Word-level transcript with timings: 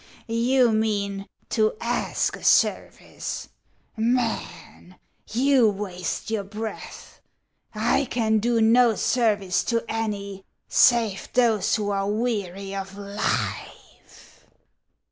"You 0.51 0.71
mean, 0.71 1.27
to 1.49 1.75
ask 1.79 2.35
a 2.35 2.43
service. 2.43 3.49
Man, 3.95 4.95
you 5.31 5.69
waste 5.69 6.31
your 6.31 6.43
breath. 6.43 7.21
I 7.75 8.05
can 8.05 8.39
do 8.39 8.59
no 8.61 8.95
service 8.95 9.63
to 9.65 9.85
any 9.87 10.43
save 10.67 11.29
those 11.33 11.75
who 11.75 11.91
are 11.91 12.09
weary 12.09 12.73
of 12.73 12.97
life." 12.97 14.47